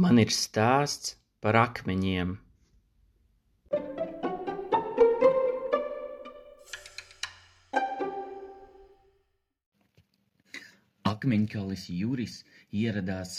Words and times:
Man 0.00 0.16
ir 0.22 0.30
stāsts 0.32 1.10
par 1.44 1.56
akmeņiem. 1.60 2.30
Akmeņkalis 11.10 11.84
Juris 11.92 12.36
ieradās 12.82 13.34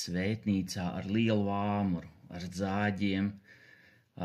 svētnīcā 0.00 0.86
ar 1.00 1.08
lielu 1.16 1.52
āmuru, 1.56 2.08
ar 2.38 2.46
zāģiem, 2.60 3.28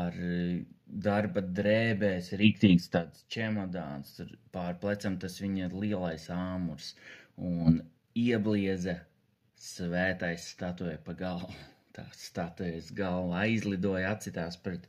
ar 0.04 0.16
eh, 0.28 0.62
darba 1.08 1.42
drēbēs, 1.58 2.30
rīktīgs 2.44 2.88
tāds 2.96 3.26
čemodāns, 3.36 4.14
tur 4.16 4.32
pār 4.56 4.80
plecam 4.86 5.20
tas 5.26 5.36
viņa 5.44 5.68
lielais 5.74 6.30
āmurs, 6.38 6.94
un 7.36 7.82
ieblieza 8.24 8.96
svētais 9.64 10.46
statuja 10.52 10.98
pa 11.06 11.14
galvu. 11.22 11.52
Tā 11.96 12.04
statujas 12.12 12.90
galva 12.96 13.38
aizlidoja, 13.46 14.10
acitās 14.12 14.58
pret 14.66 14.84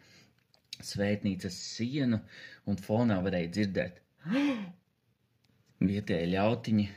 svētnīcas 0.83 1.57
sienu, 1.75 2.19
un 2.67 2.79
fonā 2.87 3.17
varēja 3.27 3.51
dzirdēt. 3.57 4.01
Vietēji 5.91 6.31
ļautiņi 6.33 6.87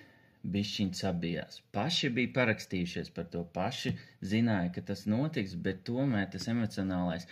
bišķiņ 0.57 0.91
sabijās. 1.03 1.61
Paši 1.77 2.11
bija 2.17 2.33
parakstījušies 2.41 3.11
par 3.17 3.29
to, 3.35 3.45
paši 3.57 3.93
zināja, 4.33 4.71
ka 4.77 4.85
tas 4.91 5.05
notiks, 5.15 5.55
bet 5.67 5.83
tomēr 5.89 6.29
tas 6.35 6.49
emocionālais 6.53 7.27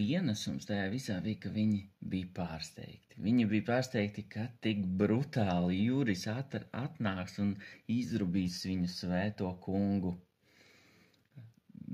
pienesums 0.00 0.64
tajā 0.68 0.88
visā 0.94 1.18
bija, 1.24 1.42
ka 1.44 1.52
viņi 1.52 1.82
bija 2.14 2.30
pārsteigti. 2.38 3.20
Viņi 3.20 3.46
bija 3.50 3.66
pārsteigti, 3.68 4.24
ka 4.32 4.46
tik 4.64 4.80
brutāli 5.02 5.82
jūris 5.82 6.24
atr, 6.32 6.64
atnāks 6.82 7.36
un 7.44 7.52
izrubīs 8.00 8.62
viņu 8.64 8.88
svēto 8.94 9.52
kungu 9.66 10.14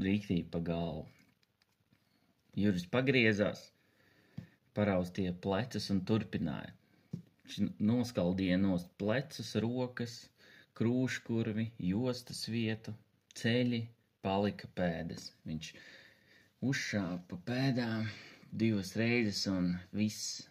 rīktīgi 0.06 0.46
pa 0.52 0.60
galvu. 0.70 1.04
Juris 2.56 2.86
pagriezās, 2.92 3.66
paraustīja 4.76 5.34
plecus 5.44 5.90
un 5.92 6.04
turpināja. 6.08 6.72
Viņš 7.46 7.74
noskaldīja 7.90 8.56
nost 8.62 8.88
plecus, 9.02 9.50
rokas, 9.64 10.16
krūškurvi, 10.78 11.70
jostas 11.90 12.46
vietu, 12.52 12.94
ceļi, 13.38 13.82
palika 14.24 14.70
pēdas. 14.78 15.30
Viņš 15.48 15.72
uzšāva 16.64 17.18
pa 17.28 17.38
pēdām 17.50 18.06
divas 18.52 18.94
reizes 18.96 19.44
un 19.50 19.74
viss 19.92 20.46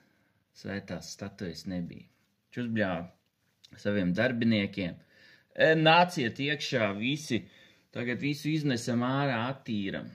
svētās 0.55 1.11
statujas 1.15 1.65
nebija. 1.71 2.05
Viņš 2.49 2.61
uzbļāva 2.65 3.79
saviem 3.81 4.13
darbiniekiem. 4.15 4.95
E, 5.55 5.71
nāciet 5.79 6.39
iekšā 6.43 6.91
visi, 6.99 7.41
tagad 7.95 8.21
visu 8.23 8.51
iznesam 8.51 9.03
ārā 9.07 9.41
attīram. 9.49 10.11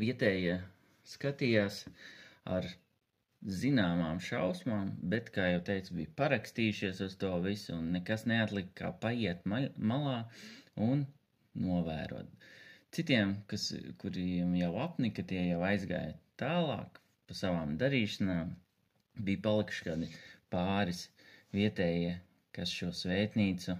Vietējie 0.00 0.60
skatījās 1.08 1.82
ar 2.48 2.68
zināmām 3.60 4.20
šausmām, 4.20 4.92
bet, 5.12 5.30
kā 5.34 5.48
jau 5.54 5.60
teicu, 5.64 5.96
bija 6.00 6.12
parakstījušies 6.20 7.00
uz 7.06 7.16
to 7.20 7.32
visu 7.44 7.74
un 7.76 7.90
nekas 7.96 8.26
neatlika 8.28 8.74
kā 8.82 8.90
paiet 9.04 9.46
malā 9.48 10.18
un 10.76 11.06
novērot. 11.56 12.28
Citiem, 12.96 13.36
kas, 13.50 13.64
kuriem 14.02 14.54
jau 14.58 14.72
apnika, 14.84 15.22
tie 15.32 15.42
jau 15.52 15.60
aizgāja 15.66 16.14
tālāk 16.42 16.96
pa 17.28 17.36
savām 17.40 17.76
darīšanām, 17.82 18.48
bija 19.28 19.42
palikuši 19.44 19.84
kādi 19.88 20.08
pāris 20.54 21.02
vietējie, 21.58 22.16
kas 22.56 22.72
šo 22.80 22.88
svētnīcu 23.00 23.76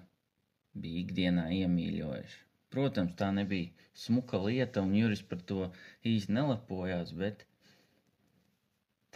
bija 0.84 1.00
ikdienā 1.02 1.48
iemīļojuši. 1.56 2.38
Protams, 2.74 3.16
tā 3.18 3.32
nebija 3.34 3.88
smuka 4.04 4.38
lieta, 4.44 4.84
un 4.86 4.94
Juris 4.94 5.22
par 5.32 5.40
to 5.50 5.64
īsti 6.12 6.36
nelepojās, 6.36 7.10
bet 7.22 7.42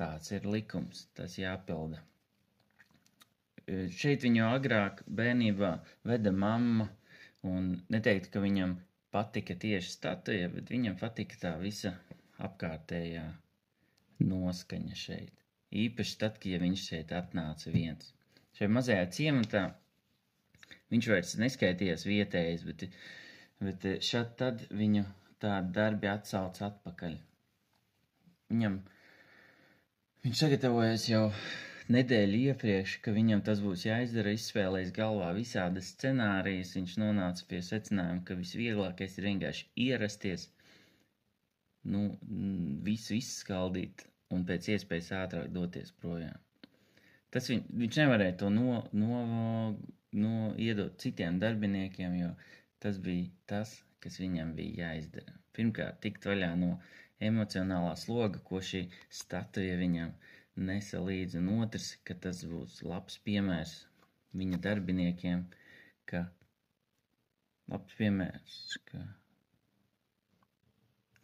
tāds 0.00 0.34
ir 0.34 0.48
likums, 0.56 1.04
tas 1.20 1.36
jāpilda. 1.38 2.02
Šeit 4.00 4.26
viņu 4.26 4.42
agrāk 4.48 5.04
bērnībā 5.20 5.70
veda 6.10 6.34
mamma, 6.44 6.88
un 7.54 7.70
neteikt, 7.94 8.32
ka 8.34 8.42
viņam 8.48 8.74
patika 9.14 9.54
tieši 9.64 9.94
statuja, 9.94 10.50
bet 10.50 10.70
viņam 10.74 10.98
patika 11.00 11.38
tā 11.46 11.54
visa 11.62 11.94
apkārtējā 12.48 13.24
noskaņa 14.30 14.98
šeit. 14.98 15.32
Īpaši 15.84 16.18
tad, 16.20 16.38
kad 16.38 16.50
ja 16.52 16.60
viņš 16.62 16.86
šeit 16.90 17.12
atnāca 17.18 17.72
viens. 17.74 18.12
Šajā 18.58 18.70
mazajā 18.70 19.04
ciematā 19.16 19.62
viņš 20.94 21.10
vairs 21.10 21.34
neskaitījās 21.42 22.06
vietējais, 22.06 22.64
bet, 22.68 22.84
bet 23.62 23.86
šad 24.06 24.34
tad 24.40 24.66
viņu 24.70 25.04
tādi 25.42 25.74
darbi 25.78 26.10
atsauc 26.10 26.60
atpakaļ. 26.68 27.16
Viņam, 28.52 28.78
viņš 30.26 30.42
sagatavojas 30.44 31.08
jau 31.10 31.24
nedēļu 31.92 32.38
iepriekš, 32.50 32.96
ka 33.04 33.12
viņam 33.12 33.42
tas 33.44 33.60
būs 33.64 33.84
jāizdara, 33.84 34.32
izspēlējis 34.36 34.92
galvā 34.96 35.30
visādas 35.36 35.90
scenārijas, 35.92 36.72
viņš 36.78 36.96
nonāca 37.02 37.46
pie 37.50 37.60
secinājuma, 37.64 38.22
ka 38.24 38.36
visvieglākais 38.38 39.18
ir 39.18 39.28
vienkārši 39.28 39.66
ierasties, 39.86 40.48
nu, 41.94 42.06
visu 42.86 43.18
izskaldīt 43.18 44.06
un 44.32 44.46
pēc 44.48 44.70
iespējas 44.74 45.12
ātrāk 45.20 45.52
doties 45.52 45.92
projām. 46.00 46.40
Tas 47.34 47.50
viņ, 47.50 47.64
viņš 47.82 48.00
nevarēja 48.00 48.38
to 48.40 48.50
no, 48.54 48.80
no, 48.96 49.20
no 50.24 50.34
iedot 50.56 50.96
citiem 51.02 51.40
darbiniekiem, 51.42 52.14
jo 52.22 52.30
tas 52.80 53.00
bija 53.02 53.28
tas, 53.50 53.76
kas 54.00 54.16
viņam 54.22 54.54
bija 54.56 54.88
jāizdara. 54.88 55.34
Pirmkārt, 55.54 56.00
tikt 56.04 56.24
vaļā 56.30 56.54
no 56.60 56.78
emocionālā 57.24 57.92
sloga, 57.98 58.40
ko 58.46 58.60
šī 58.62 58.84
statuja 59.12 59.76
viņam 59.80 60.14
uh, 60.14 60.32
nesa 60.56 61.00
līdzi, 61.02 61.40
un 61.40 61.64
otrs, 61.64 61.88
ka 62.06 62.14
tas 62.26 62.44
būs 62.46 62.80
labs 62.86 63.16
piemērs 63.26 63.74
viņa 64.38 64.58
darbiniekiem, 64.66 65.42
ka 66.10 66.20
labs 67.72 67.96
piemērs, 67.98 68.58
ka 68.90 69.00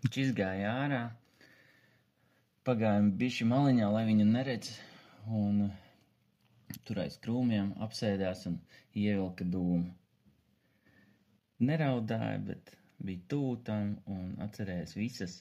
viņš 0.02 0.18
izgāja 0.24 0.72
ārā, 0.84 1.02
pagājām 2.68 3.12
bišķi 3.22 3.46
maliņā, 3.52 3.90
lai 3.94 4.04
viņu 4.08 4.26
neredz, 4.32 4.72
un 5.42 5.62
tur 6.88 7.02
aiz 7.04 7.18
krūmiem 7.24 7.72
apsēdās 7.86 8.46
un 8.50 8.58
ievilka 9.04 9.46
dūmu. 9.54 9.90
Neraudāja, 11.70 12.38
bet 12.50 12.74
bija 13.04 13.26
tūtam 13.32 13.94
un 14.10 14.30
atcerējās 14.46 14.96
visas 14.96 15.38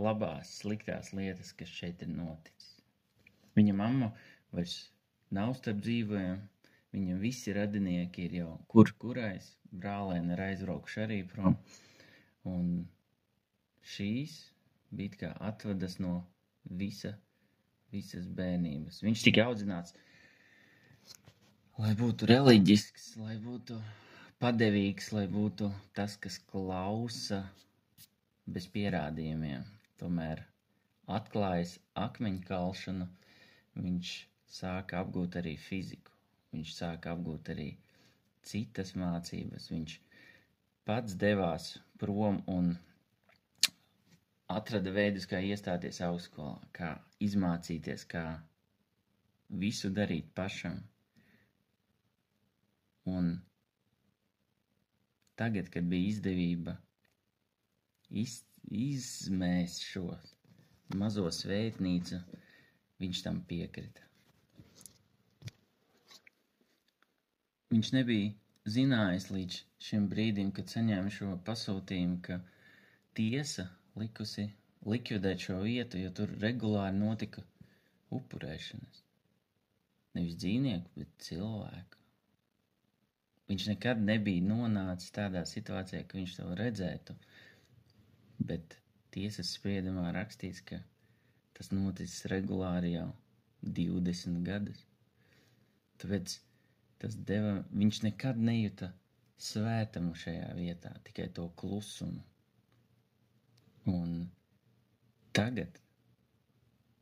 labās, 0.00 0.52
sliktās 0.62 1.12
lietas, 1.16 1.52
kas 1.58 1.72
šeit 1.80 2.04
ir 2.06 2.12
noticis. 2.14 2.79
Viņa 3.60 3.76
mamma 3.76 4.10
vairs 4.56 4.76
nav 5.36 5.54
starp 5.58 5.82
dzīvojam, 5.86 6.40
viņa 6.96 7.16
visi 7.22 7.52
radinieki 7.54 8.26
ir 8.26 8.36
jau 8.40 8.52
kur 8.72 8.90
kurais, 9.02 9.52
brālēni 9.82 10.34
ir 10.34 10.42
aizbraukuši 10.48 11.02
arī 11.04 11.18
prom, 11.32 11.58
un 12.52 12.70
šīs 13.94 14.38
bija 14.96 15.20
kā 15.22 15.30
atvadas 15.50 15.98
no 16.02 16.14
visa, 16.82 17.12
visas 17.94 18.26
bērnības. 18.40 19.02
Viņš 19.06 19.24
tika 19.28 19.46
audzināts, 19.50 19.94
lai 21.78 21.92
būtu 22.00 22.28
reliģisks, 22.30 23.12
lai 23.22 23.36
būtu 23.44 23.78
padevīgs, 24.42 25.12
lai 25.16 25.26
būtu 25.30 25.70
tas, 25.96 26.16
kas 26.24 26.40
klausa 26.50 27.44
bez 28.50 28.66
pierādījumiem. 28.74 29.68
Tomēr 30.00 30.42
atklājas 31.20 31.76
akmeņkalšanu 32.08 33.06
viņš 33.78 34.12
sāka 34.50 35.00
apgūt 35.04 35.38
arī 35.40 35.54
fiziku, 35.60 36.12
viņš 36.54 36.74
sāka 36.74 37.14
apgūt 37.14 37.52
arī 37.54 37.68
citas 38.50 38.94
mācības. 38.98 39.68
Viņš 39.70 39.96
pats 40.88 41.14
devās 41.14 41.72
prom 42.00 42.40
un 42.50 42.72
atrada 44.50 44.92
veidus, 44.94 45.28
kā 45.30 45.40
iestāties 45.46 46.00
augstskolā, 46.02 46.56
kā 46.74 46.94
izmācīties, 47.22 48.06
kā 48.10 48.24
visu 49.62 49.90
darīt 49.94 50.32
pašam. 50.34 50.80
Un 53.10 53.32
tagad, 55.40 55.70
kad 55.72 55.86
bija 55.88 56.10
izdevība 56.10 56.76
iz, 58.10 58.40
izmēst 58.70 59.86
šo 59.86 60.06
mazo 61.00 61.26
svētnīcu, 61.32 62.18
Viņš 63.00 63.24
tam 63.26 63.40
piekrita. 63.50 64.06
Viņš 67.70 67.92
nebija 67.96 68.30
zinājis 68.76 69.28
līdz 69.32 69.58
šim 69.88 70.08
brīdim, 70.12 70.50
kad 70.56 70.72
saņēma 70.72 71.12
šo 71.16 71.34
pasūtījumu, 71.48 72.16
ka 72.26 72.40
tiesa 73.18 73.68
likusi 74.00 74.48
likvidēt 74.94 75.46
šo 75.46 75.60
vietu, 75.62 76.00
jo 76.02 76.10
tur 76.18 76.32
regulāri 76.42 76.98
notika 76.98 77.44
upurēšanas. 78.18 79.00
Nevis 80.18 80.36
dzīvnieku, 80.42 80.90
bet 80.98 81.10
cilvēku. 81.28 81.96
viņš 83.50 83.64
nekad 83.72 84.02
nebija 84.08 84.42
nonācis 84.48 85.10
tādā 85.14 85.40
situācijā, 85.52 86.04
ka 86.06 86.18
viņš 86.18 86.34
to 86.38 86.48
redzētu. 86.60 87.16
Bet 88.50 88.76
tiesas 89.16 89.50
spriedumā 89.56 90.12
rakstīts, 90.14 90.60
ka 90.68 90.78
tas 91.60 91.68
noticis 91.76 92.24
regulāri 92.32 92.94
jau 92.94 93.10
20 93.78 94.38
gadus. 94.46 94.78
Tāpēc 96.00 96.34
tas 97.02 97.16
deva, 97.28 97.50
viņš 97.82 97.98
nekad 98.06 98.38
nejuta 98.48 98.86
svētumu 99.40 100.14
šajā 100.22 100.46
vietā, 100.56 100.92
tikai 101.04 101.26
to 101.36 101.44
klusumu. 101.60 102.22
Un 103.92 104.14
tagad 105.36 105.76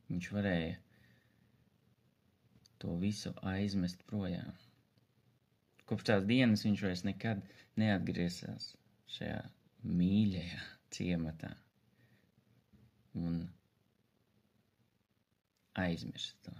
viņš 0.09 0.27
varēja 0.35 0.75
to 2.83 2.97
visu 3.05 3.31
aizmest 3.53 4.03
projām. 4.11 4.51
Kopš 5.87 6.09
tās 6.11 6.27
dienas 6.27 6.65
viņš 6.67 6.83
vairs 6.89 7.05
nekad 7.07 7.47
neatgriezās 7.79 8.73
šajā 9.15 9.39
mīļajā 9.87 10.59
ciematā 10.99 11.53
un 13.23 13.39
aizmirst 15.79 16.35
to. 16.43 16.51